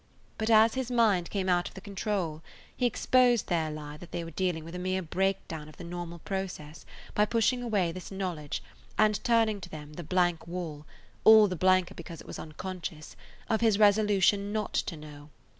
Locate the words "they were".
4.11-4.31